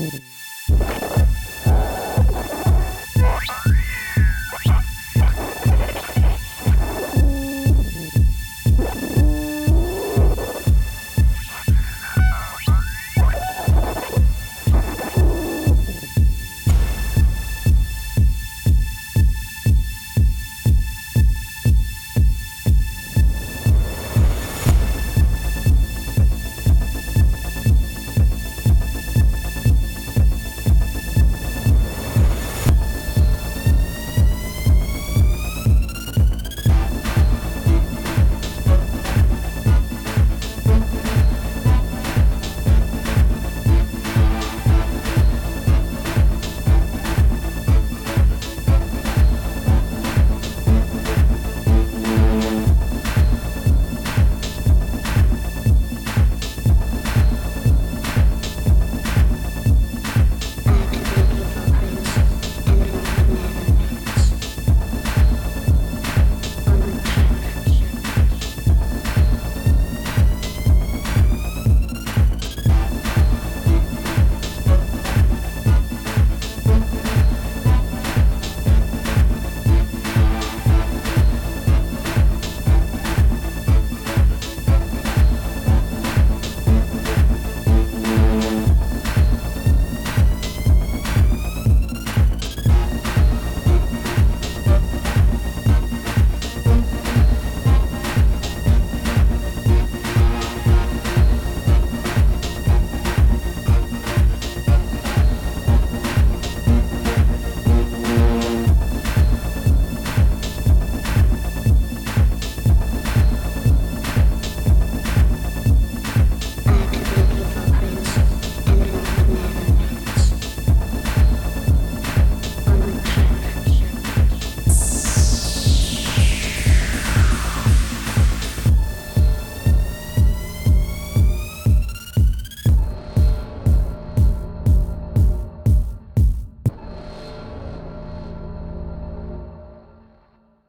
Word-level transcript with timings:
Mm-hmm. 0.00 0.29